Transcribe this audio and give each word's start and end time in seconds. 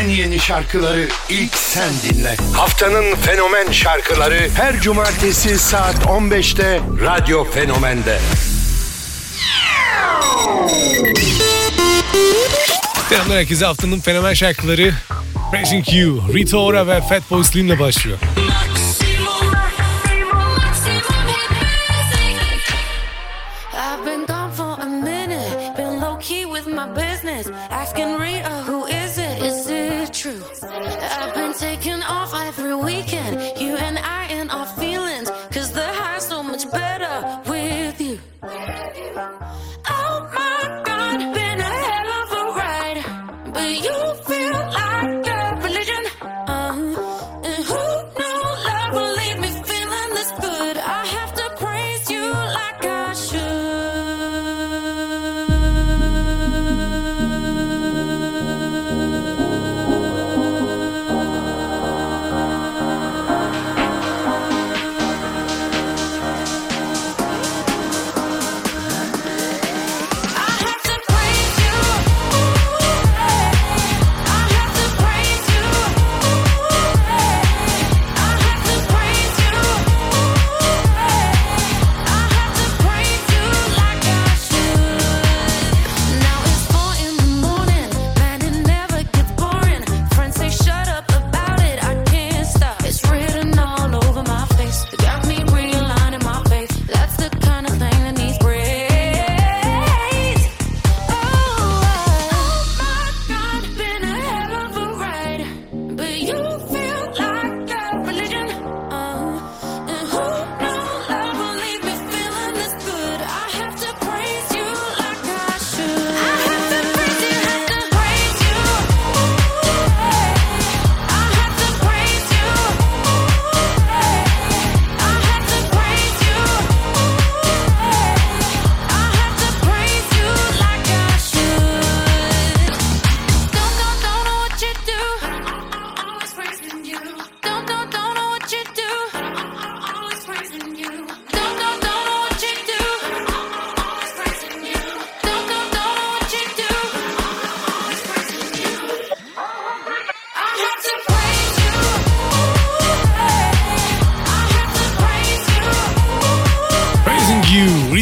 En 0.00 0.08
yeni 0.08 0.38
şarkıları 0.38 1.08
ilk 1.28 1.54
sen 1.54 1.90
dinle. 2.02 2.36
Haftanın 2.54 3.14
fenomen 3.14 3.72
şarkıları 3.72 4.48
her 4.54 4.80
cumartesi 4.80 5.58
saat 5.58 5.94
15'te 5.94 6.80
Radyo 7.00 7.44
Fenomen'de. 7.44 8.18
Selamlar 13.08 13.38
herkese 13.38 13.64
haftanın 13.66 14.00
fenomen 14.00 14.34
şarkıları 14.34 14.92
Racing 15.52 15.84
Q, 15.84 15.92
Rita 16.34 16.58
Ora 16.58 16.86
ve 16.86 17.00
Fatboy 17.00 17.44
Slim'le 17.44 17.78
başlıyor. 17.78 18.18
Asking 27.70 28.20
Rita 28.20 28.62
who 28.66 28.86
is 28.86 29.09
true. 30.20 30.42
I've 30.62 31.34
been 31.34 31.54
taking 31.54 32.02
off 32.02 32.34
every 32.34 32.74
weekend. 32.74 33.58
You 33.58 33.76
and 33.76 33.98
I 33.98 34.24
and 34.24 34.50
off 34.50 34.69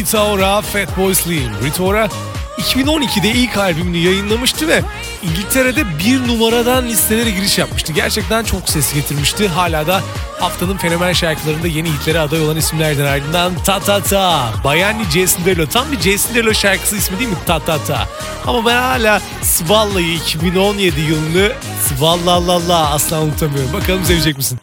Ritaora 0.09 0.61
Fatboy 0.61 1.15
Slim. 1.15 1.51
Ritaora 1.63 2.09
2012'de 2.57 3.29
ilk 3.29 3.57
albümünü 3.57 3.97
yayınlamıştı 3.97 4.67
ve 4.67 4.81
İngiltere'de 5.23 5.99
bir 5.99 6.27
numaradan 6.27 6.85
listelere 6.85 7.29
giriş 7.29 7.57
yapmıştı. 7.57 7.93
Gerçekten 7.93 8.43
çok 8.43 8.69
ses 8.69 8.93
getirmişti. 8.93 9.47
Hala 9.47 9.87
da 9.87 10.01
haftanın 10.39 10.77
fenomen 10.77 11.13
şarkılarında 11.13 11.67
yeni 11.67 11.89
hitlere 11.89 12.19
aday 12.19 12.41
olan 12.41 12.57
isimlerden 12.57 13.05
ardından 13.05 13.51
Ta 13.65 13.79
Ta 13.79 14.03
Ta. 14.03 14.49
Bayani 14.63 15.03
Jason 15.13 15.45
Derulo. 15.45 15.65
Tam 15.65 15.91
bir 15.91 15.99
Jason 15.99 16.35
Derulo 16.35 16.53
şarkısı 16.53 16.95
ismi 16.95 17.19
değil 17.19 17.29
mi? 17.29 17.37
Ta 17.45 17.59
Ta 17.59 17.83
Ta. 17.83 18.07
Ama 18.47 18.65
ben 18.65 18.81
hala 18.81 19.21
Svalla'yı 19.41 20.13
2017 20.15 21.01
yılını 21.01 21.51
Svallalala 21.87 22.91
asla 22.91 23.21
unutamıyorum. 23.21 23.73
Bakalım 23.73 24.05
sevecek 24.05 24.37
misin? 24.37 24.59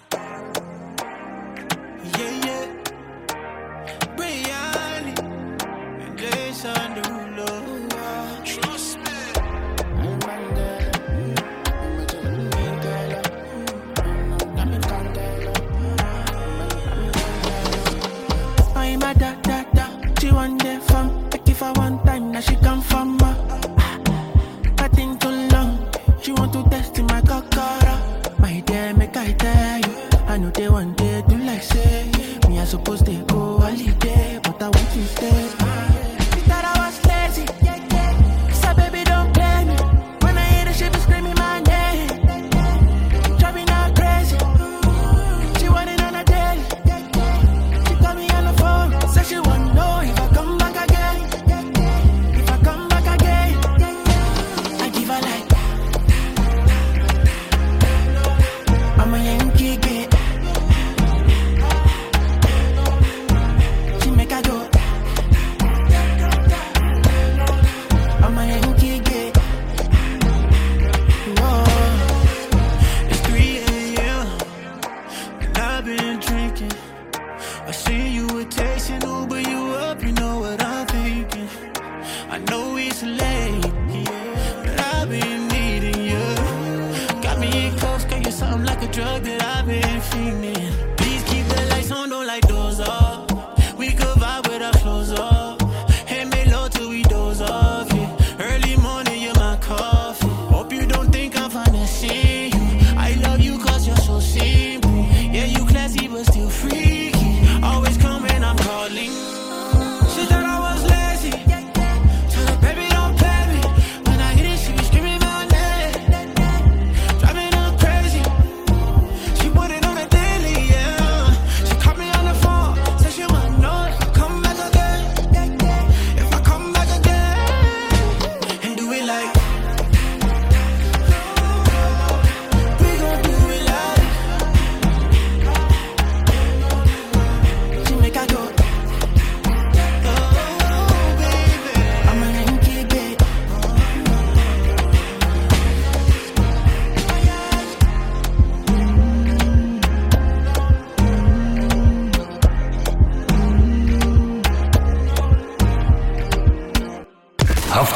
Like 92.36 92.48
those. 92.48 92.80
Oh. 92.80 93.06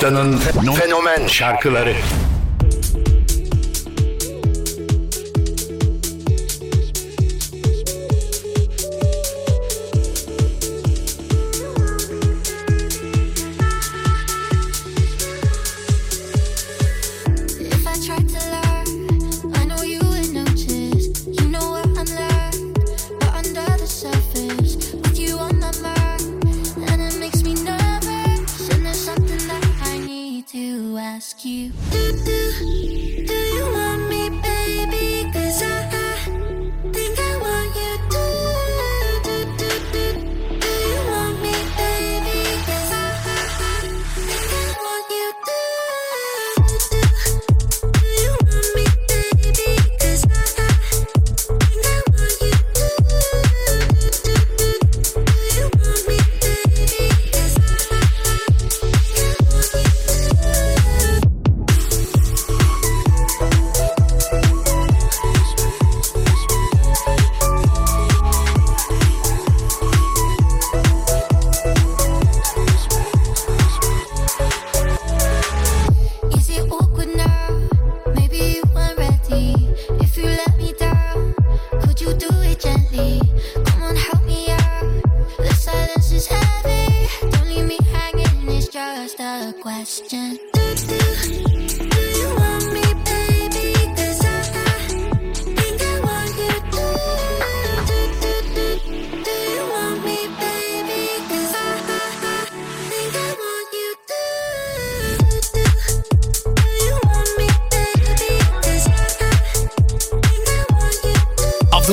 Haftanın 0.01 0.39
fenomen 0.75 1.27
şarkıları. 1.27 1.95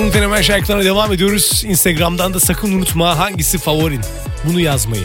Haftanın 0.07 0.21
fenomen 0.23 0.41
şarkılarına 0.41 0.83
devam 0.83 1.13
ediyoruz. 1.13 1.63
Instagram'dan 1.65 2.33
da 2.33 2.39
sakın 2.39 2.73
unutma 2.73 3.19
hangisi 3.19 3.57
favorin. 3.57 4.01
Bunu 4.45 4.59
yazmayı. 4.59 5.03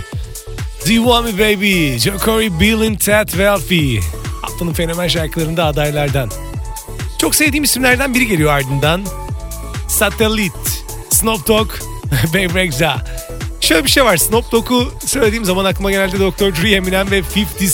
Do 0.87 0.93
you 0.93 1.05
want 1.05 1.27
me 1.27 1.45
baby? 1.45 1.97
Joe 1.99 2.19
Corey, 2.25 2.61
Bill 2.61 2.97
Ted 2.97 3.39
ve 3.39 3.51
Alfie. 3.51 4.01
Haftanın 4.43 4.73
fenomen 4.73 5.09
şarkılarında 5.09 5.65
adaylardan. 5.65 6.31
Çok 7.19 7.35
sevdiğim 7.35 7.65
isimlerden 7.65 8.15
biri 8.15 8.27
geliyor 8.27 8.53
ardından. 8.53 9.03
Satellite, 9.89 10.59
Snoop 11.11 11.49
Dogg, 11.49 11.69
Babe 12.35 12.55
Rexha. 12.55 13.05
Şöyle 13.61 13.85
bir 13.85 13.91
şey 13.91 14.05
var. 14.05 14.17
Snoop 14.17 14.53
Dogg'u 14.53 14.93
söylediğim 15.07 15.45
zaman 15.45 15.65
aklıma 15.65 15.91
genelde 15.91 16.19
Dr. 16.19 16.63
Dre, 16.63 16.71
Eminem 16.71 17.11
ve 17.11 17.17
50 17.17 17.25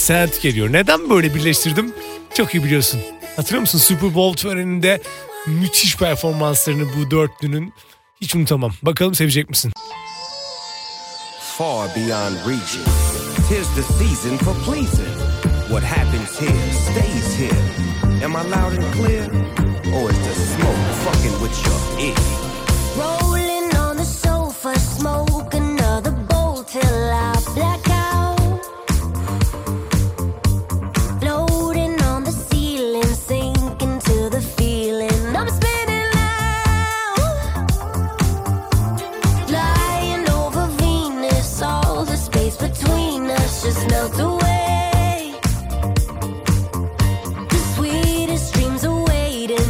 Cent 0.07 0.43
geliyor. 0.43 0.73
Neden 0.73 1.11
böyle 1.11 1.35
birleştirdim? 1.35 1.93
Çok 2.35 2.55
iyi 2.55 2.65
biliyorsun. 2.65 3.01
Hatırlıyor 3.37 3.61
musun 3.61 3.79
Super 3.79 4.15
Bowl 4.15 4.43
töreninde 4.43 5.01
müthiş 5.49 5.97
performanslarını 5.97 6.85
bu 6.97 7.11
dörtlünün 7.11 7.73
hiç 8.21 8.35
unutamam. 8.35 8.73
Bakalım 8.83 9.15
sevecek 9.15 9.51
misin? 9.51 9.73
far 11.59 11.89
beyond 11.97 12.37
reaching. 12.47 12.85
Tis 13.49 13.67
the 13.75 13.83
season 13.83 14.39
for 14.39 14.55
pleasing. 14.63 15.13
What 15.69 15.83
happens 15.83 16.39
here 16.39 16.73
stays 16.73 17.35
here. 17.35 17.63
Am 18.25 18.37
I 18.37 18.43
loud 18.43 18.75
and 18.79 18.87
clear? 18.95 19.25
Or 19.97 20.09
is 20.09 20.19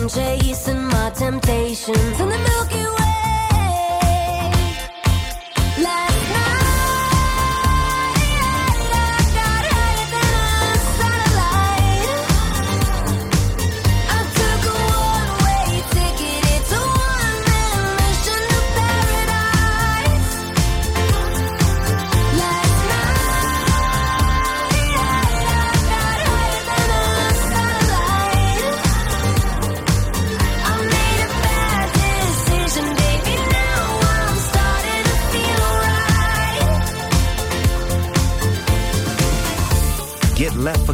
chasing 0.09 0.85
my 0.89 1.11
temptations 1.11 2.21
in 2.21 2.29
the 2.29 2.39
Milky 2.39 2.91
Way. 2.91 2.98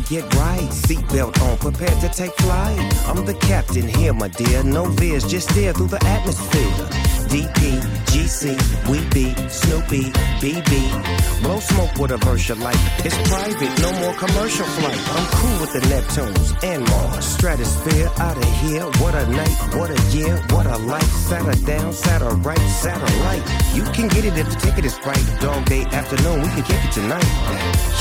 Get 0.08 0.22
right. 0.34 0.68
Seatbelt 0.70 1.40
on, 1.42 1.56
prepared 1.58 1.98
to 2.00 2.08
take 2.08 2.32
flight. 2.34 2.78
I'm 3.08 3.24
the 3.24 3.34
captain 3.34 3.88
here, 3.88 4.12
my 4.12 4.28
dear. 4.28 4.62
No 4.62 4.84
veers, 4.84 5.24
just 5.26 5.50
steer 5.50 5.72
through 5.72 5.88
the 5.88 6.04
atmosphere. 6.04 7.03
DP, 7.28 7.80
GC, 8.12 8.56
we 8.88 8.98
be 9.10 9.34
Snoopy, 9.48 10.10
BB. 10.40 11.42
Blow 11.42 11.60
smoke 11.60 11.96
with 11.98 12.10
a 12.12 12.16
verse 12.18 12.48
you 12.48 12.54
like. 12.56 12.78
It's 13.04 13.16
private, 13.28 13.72
no 13.82 13.92
more 14.00 14.14
commercial 14.14 14.66
flight. 14.66 14.98
I'm 15.16 15.26
cool 15.38 15.60
with 15.60 15.72
the 15.72 15.80
Neptunes 15.92 16.64
and 16.64 16.88
Mars. 16.88 17.24
Stratosphere 17.24 18.08
out 18.18 18.36
of 18.36 18.44
here. 18.62 18.84
What 19.02 19.14
a 19.14 19.26
night, 19.28 19.56
what 19.76 19.90
a 19.90 20.16
year, 20.16 20.36
what 20.50 20.66
a 20.66 20.78
life. 20.78 21.10
Sat 21.28 21.64
down, 21.64 21.92
sat 21.92 22.22
her 22.22 22.34
right, 22.36 22.66
satellite. 22.82 23.44
You 23.74 23.84
can 23.92 24.08
get 24.08 24.24
it 24.24 24.38
if 24.38 24.48
the 24.48 24.56
ticket 24.56 24.84
is 24.84 24.98
right. 25.04 25.40
Dog 25.40 25.64
day 25.66 25.84
afternoon, 25.84 26.42
we 26.42 26.48
can 26.48 26.62
kick 26.62 26.84
it 26.84 26.92
tonight. 26.92 27.26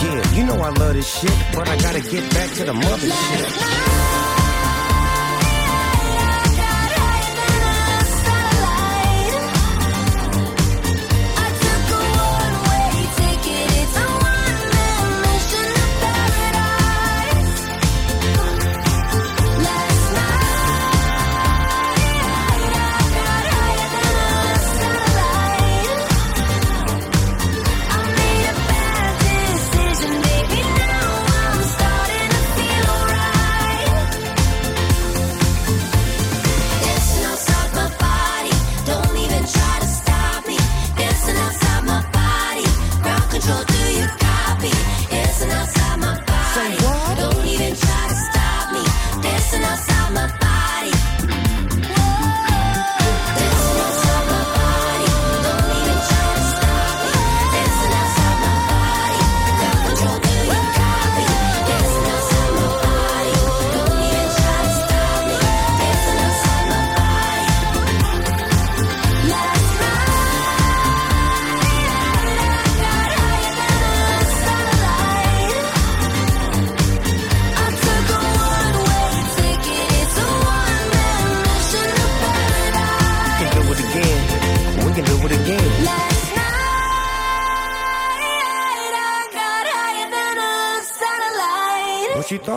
Yeah, 0.03 0.35
you 0.35 0.45
know 0.45 0.55
I 0.61 0.69
love 0.69 0.93
this 0.93 1.19
shit, 1.19 1.33
but 1.53 1.67
I 1.67 1.77
gotta 1.77 2.01
get 2.01 2.23
back 2.33 2.49
to 2.57 2.65
the 2.65 2.73
mothership. 2.73 4.03
I 4.09 4.12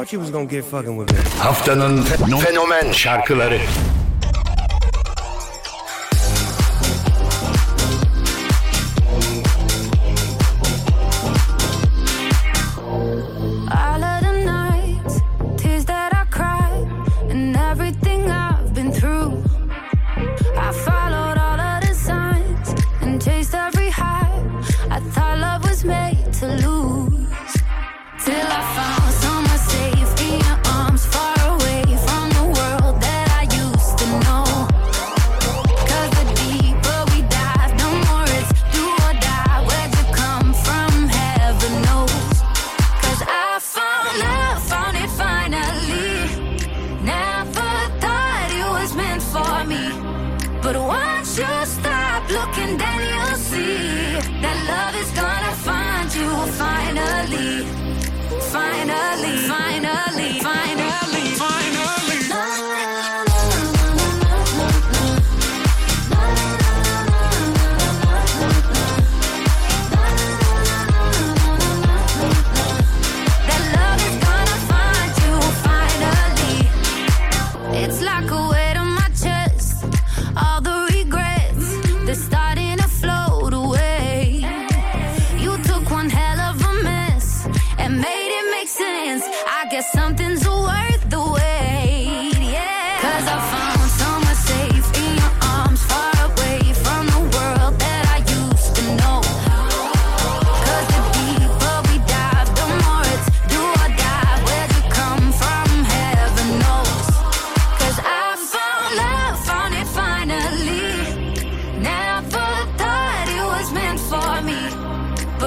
thought 0.06 0.12
you 0.12 0.20
was 0.20 0.30
gonna 0.30 0.46
get 0.46 0.64
fucking 0.64 0.96
with 0.96 1.12
me. 1.12 1.18
Haftanın 1.38 2.02
fenomen 2.38 2.92
şarkıları. 2.92 3.58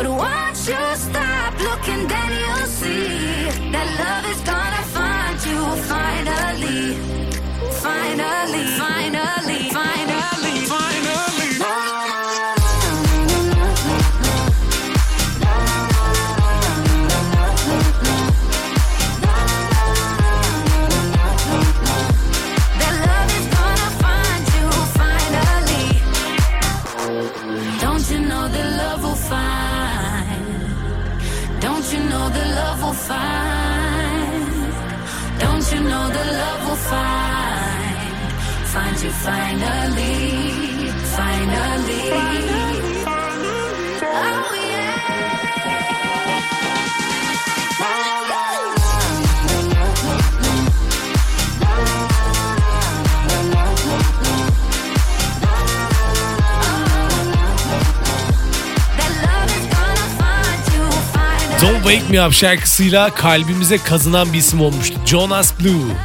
But 0.01 0.11
once 0.11 0.65
you 0.65 0.95
stop 0.95 1.59
looking, 1.59 2.07
then 2.07 2.31
you'll 2.39 2.67
see 2.67 3.49
that 3.73 3.87
love 3.99 4.25
is 4.31 4.39
gonna 4.47 4.83
find 4.95 5.37
you 5.45 5.59
finally, 5.91 6.95
finally, 7.81 8.63
finally, 8.77 9.69
finally. 9.71 9.98
find. 33.09 34.45
Don't 35.43 35.65
you 35.73 35.81
know 35.89 36.05
the 36.17 36.25
love 36.39 36.61
will 36.67 36.81
find? 36.91 38.33
Find 38.73 38.95
you 39.03 39.11
finally. 39.27 40.38
Wake 61.59 62.11
Me 62.11 62.25
Up 62.27 62.33
şarkısıyla 62.33 63.13
kalbimize 63.13 63.77
kazınan 63.77 64.33
bir 64.33 64.37
isim 64.37 64.61
olmuştu. 64.61 64.99
Jonas 65.05 65.59
Blue. 65.59 65.95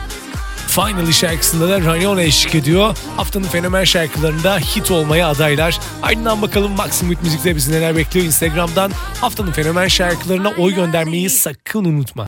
Finally 0.68 1.12
şarkısında 1.12 1.68
da 1.68 1.80
Ranyon 1.80 2.18
eşlik 2.18 2.54
ediyor. 2.54 2.96
Haftanın 3.16 3.44
fenomen 3.44 3.84
şarkılarında 3.84 4.58
hit 4.58 4.90
olmaya 4.90 5.28
adaylar. 5.28 5.78
Ardından 6.02 6.42
bakalım 6.42 6.72
Maximum 6.72 7.16
Müzik'te 7.22 7.56
bizi 7.56 7.72
neler 7.72 7.96
bekliyor. 7.96 8.26
Instagram'dan 8.26 8.90
haftanın 9.20 9.52
fenomen 9.52 9.88
şarkılarına 9.88 10.50
oy 10.50 10.74
göndermeyi 10.74 11.30
sakın 11.30 11.84
unutma. 11.84 12.26